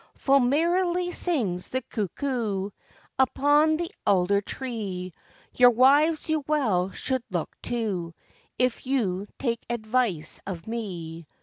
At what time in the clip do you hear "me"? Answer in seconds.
10.67-11.27